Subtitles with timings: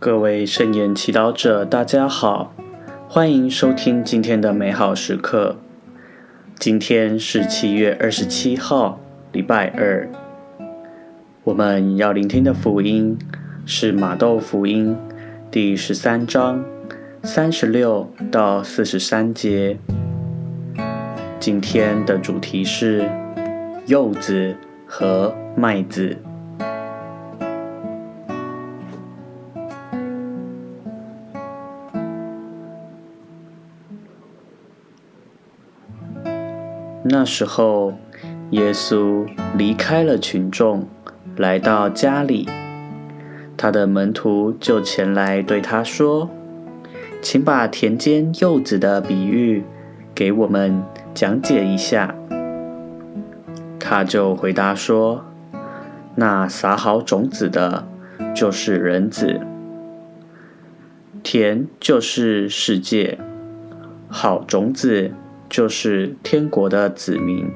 [0.00, 2.54] 各位圣言祈祷者，大家好，
[3.08, 5.56] 欢迎收听今天的美好时刻。
[6.56, 9.00] 今天是七月二十七号，
[9.32, 10.08] 礼拜二。
[11.42, 13.18] 我们要聆听的福音
[13.66, 14.96] 是马窦福音
[15.50, 16.64] 第十三章
[17.24, 19.78] 三十六到四十三节。
[21.40, 23.10] 今天的主题是
[23.86, 24.54] 柚子
[24.86, 26.16] 和麦子。
[37.10, 37.94] 那时候，
[38.50, 39.26] 耶稣
[39.56, 40.86] 离开了群众，
[41.36, 42.46] 来到家里。
[43.56, 46.28] 他的门徒就前来对他说
[47.22, 49.64] ：“请把田间柚子的比喻
[50.14, 50.82] 给我们
[51.14, 52.14] 讲解一下。”
[53.80, 55.24] 他就回答说
[56.14, 57.88] ：“那撒好种子的，
[58.34, 59.40] 就是人子；
[61.22, 63.18] 田就是世界，
[64.08, 65.10] 好种子。”
[65.48, 67.50] 就是天国的子民，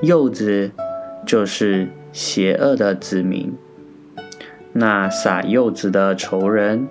[0.00, 0.70] 柚子
[1.26, 3.52] 就是邪恶的子民。
[4.72, 6.88] 那撒柚子的仇人，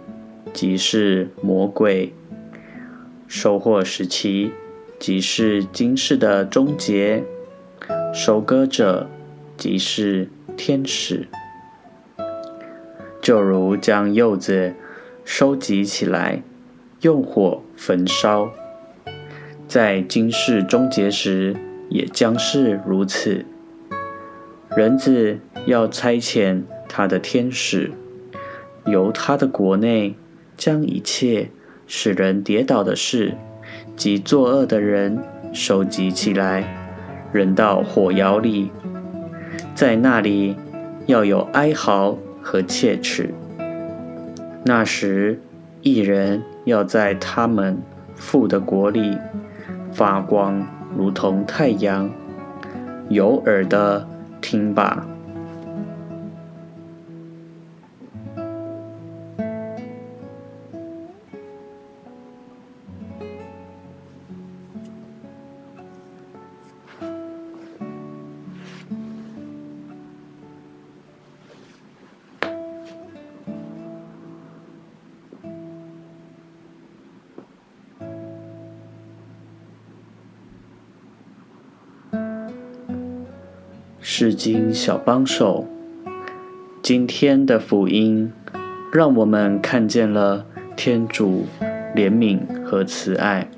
[0.53, 2.13] 即是魔鬼。
[3.27, 4.51] 收获时期，
[4.99, 7.23] 即是今世的终结。
[8.13, 9.09] 收割者，
[9.57, 11.27] 即是天使。
[13.21, 14.73] 就如将柚子
[15.23, 16.43] 收集起来，
[17.01, 18.51] 用火焚烧。
[19.71, 21.55] 在今世终结时，
[21.87, 23.45] 也将是如此。
[24.75, 27.89] 人子要差遣他的天使，
[28.85, 30.15] 由他的国内
[30.57, 31.51] 将一切
[31.87, 33.37] 使人跌倒的事
[33.95, 36.65] 及作恶的人收集起来，
[37.31, 38.69] 扔到火窑里。
[39.73, 40.57] 在那里
[41.05, 43.33] 要有哀嚎和切齿。
[44.65, 45.39] 那时，
[45.81, 47.81] 一人要在他们
[48.13, 49.17] 父的国里。
[49.91, 50.65] 发光，
[50.97, 52.09] 如同太阳。
[53.09, 54.07] 有耳的，
[54.39, 55.05] 听吧。
[84.21, 85.65] 至今小帮手，
[86.83, 88.31] 今天的福音
[88.93, 90.45] 让我们看见了
[90.75, 91.47] 天主
[91.95, 93.49] 怜悯和慈爱。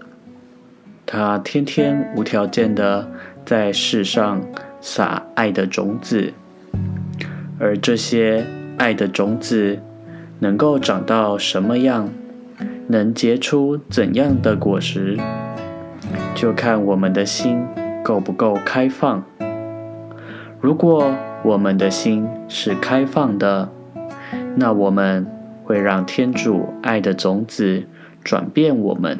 [1.05, 3.11] 他天天无条件的
[3.45, 4.41] 在世上
[4.79, 6.31] 撒爱的种子，
[7.59, 8.45] 而这些
[8.77, 9.77] 爱的种子
[10.39, 12.07] 能够长到什么样，
[12.87, 15.17] 能结出怎样的果实，
[16.33, 17.61] 就看我们的心
[18.01, 19.25] 够不够开放。
[20.63, 21.13] 如果
[21.43, 23.69] 我们的心是开放的，
[24.55, 25.27] 那我们
[25.65, 27.83] 会让天主爱的种子
[28.23, 29.19] 转变我们，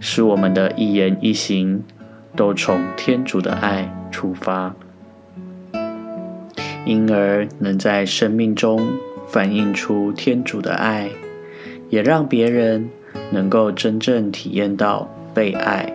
[0.00, 1.84] 使我们的一言一行
[2.34, 4.74] 都从天主的爱出发，
[6.84, 8.84] 因而能在生命中
[9.28, 11.10] 反映出天主的爱，
[11.90, 12.90] 也让别人
[13.30, 15.92] 能够真正体验到被爱。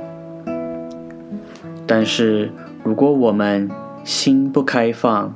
[1.86, 2.50] 但是
[2.86, 3.70] 如果我们
[4.10, 5.36] 心不开放，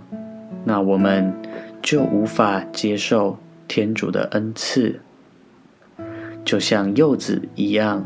[0.66, 1.31] 那我们
[1.79, 5.00] 就无法接受天主的恩赐。
[6.44, 8.03] 就像柚子一样，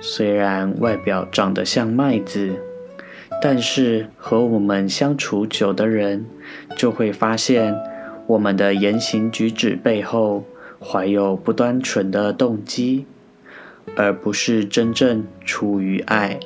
[0.00, 2.54] 虽然外表长得像麦子，
[3.42, 6.24] 但是和我们相处久的人
[6.74, 7.76] 就会发现，
[8.28, 10.42] 我们的言行举止背后
[10.82, 13.04] 怀有不单纯的动机，
[13.94, 16.40] 而不是真正出于爱。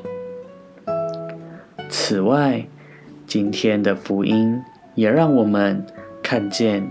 [1.88, 2.66] 此外，
[3.26, 4.62] 今天的福音
[4.94, 5.84] 也让我们
[6.22, 6.90] 看见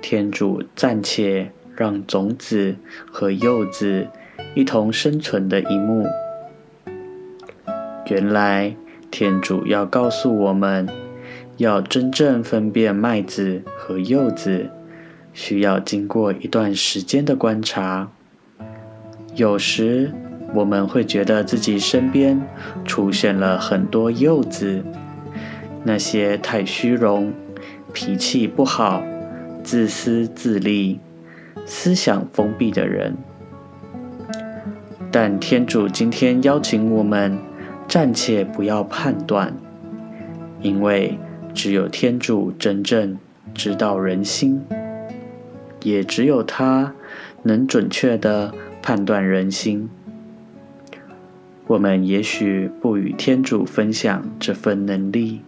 [0.00, 2.76] 天主暂且让种子
[3.10, 4.08] 和柚子
[4.54, 6.06] 一同生存的一幕。
[8.08, 8.74] 原来
[9.10, 10.88] 天主要告诉我们，
[11.58, 14.70] 要真正分辨麦子和柚子，
[15.34, 18.10] 需要经过一段时间的观察。
[19.34, 20.12] 有时
[20.54, 22.40] 我们会觉得自己身边
[22.84, 24.82] 出现了很多柚子。
[25.88, 27.32] 那些太虚荣、
[27.94, 29.02] 脾气不好、
[29.64, 31.00] 自私自利、
[31.64, 33.16] 思想封闭的人，
[35.10, 37.38] 但天主今天邀请我们
[37.88, 39.56] 暂且不要判断，
[40.60, 41.18] 因为
[41.54, 43.16] 只有天主真正
[43.54, 44.62] 知道人心。
[45.82, 46.92] 也只有他
[47.44, 48.52] 能准确地
[48.82, 49.88] 判断人心。
[51.66, 55.40] 我们也许不与天主分享这份能力，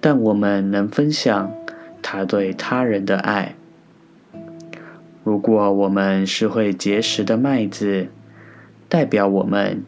[0.00, 1.52] 但我们能分享
[2.02, 3.54] 他对他人的爱。
[5.24, 8.08] 如果我们是会结实的麦子，
[8.88, 9.82] 代表我们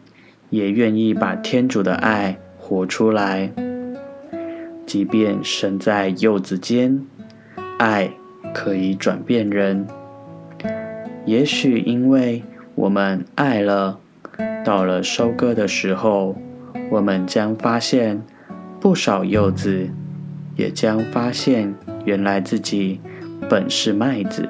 [0.49, 3.51] 也愿意把天主的爱活出来。
[4.85, 7.05] 即便身在柚子间，
[7.77, 8.11] 爱
[8.53, 9.87] 可以转变人。
[11.25, 12.43] 也许因为
[12.75, 13.99] 我们爱了。
[14.65, 16.35] 到了收割的时候，
[16.91, 18.21] 我们将发现
[18.81, 19.89] 不少柚子，
[20.55, 23.01] 也将发现原来自己
[23.49, 24.47] 本是麦子，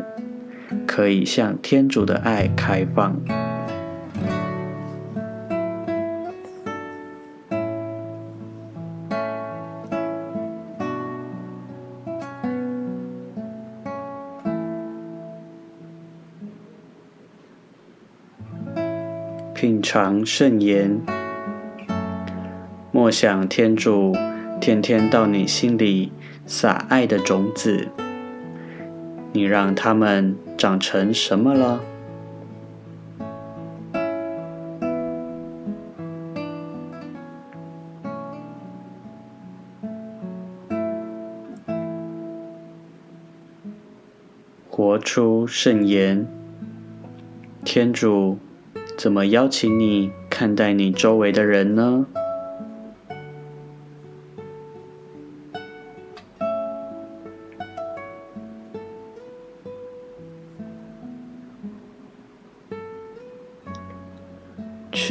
[0.86, 3.20] 可以向天主的爱开放。
[19.56, 21.02] 品尝圣言，
[22.92, 24.16] 莫想天主
[24.60, 26.12] 天天到你心里
[26.48, 27.88] 撒爱的种子，
[29.32, 31.82] 你让它们长成什么了？
[44.68, 46.28] 活出圣言，
[47.64, 48.40] 天主。
[48.98, 52.06] 怎么邀请你看待你周围的人呢？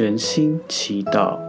[0.01, 1.41] 全心祈祷，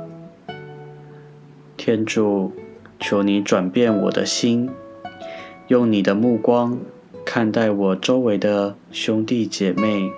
[1.77, 2.51] 天主，
[2.99, 4.71] 求你转变我的心，
[5.67, 6.79] 用你的目光
[7.23, 10.11] 看待我周围的兄弟姐妹。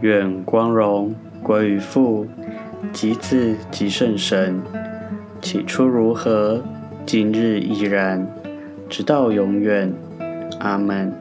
[0.00, 1.12] 愿光荣
[1.42, 2.28] 归于父、
[2.92, 4.60] 及子、及圣神，
[5.40, 6.62] 起初如何，
[7.06, 8.26] 今日依然，
[8.88, 9.92] 直到永远。
[10.60, 11.12] 阿门。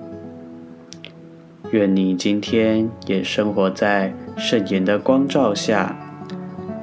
[1.71, 5.95] 愿你今天也生活在圣言的光照下。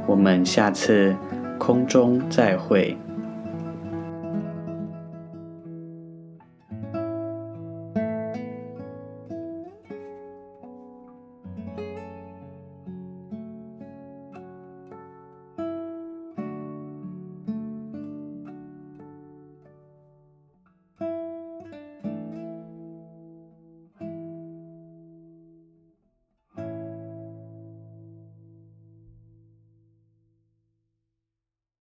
[0.06, 1.14] 我们下次
[1.58, 2.96] 空中再会。